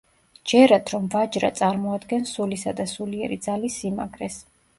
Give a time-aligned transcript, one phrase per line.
[0.51, 4.41] ჯერათ, რომ ვაჯრა წარმოადგენს სულისა და სულიერი ძალის სიმაგრეს.